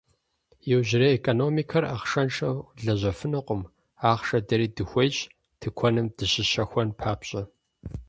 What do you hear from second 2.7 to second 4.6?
лэжьэфынукъым, ахъшэ